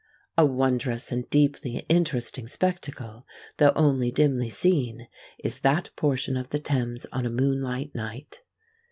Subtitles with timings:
[0.35, 5.07] A wondrous and deeply interesting spectacle, though only dimly seen,
[5.43, 8.41] is that portion of the Thames on a moonlight night.